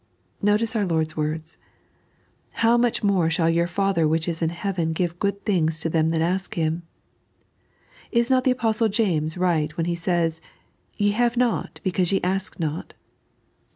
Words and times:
Notice 0.41 0.75
oar 0.75 0.83
Lord's 0.83 1.15
words:" 1.15 1.59
How 2.63 2.75
much 2.75 3.03
more 3.03 3.29
shall 3.29 3.51
your 3.51 3.67
Father 3.67 4.07
which 4.07 4.27
is 4.27 4.41
in 4.41 4.49
heaven 4.49 4.93
give 4.93 5.19
good 5.19 5.45
things 5.45 5.79
to 5.81 5.89
them 5.89 6.09
that 6.09 6.21
ask 6.23 6.55
Him," 6.55 6.81
Is 8.11 8.27
not 8.31 8.43
the 8.43 8.49
Apostle 8.49 8.89
James 8.89 9.37
right 9.37 9.77
when 9.77 9.85
He 9.85 9.93
says:" 9.93 10.41
Ye 10.97 11.11
have 11.11 11.37
not 11.37 11.79
because 11.83 12.11
ye 12.11 12.19
ask 12.23 12.59
not 12.59 12.95